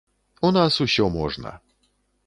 У 0.49 0.51
нас 0.57 0.79
усё 0.87 1.11
можна. 1.19 1.57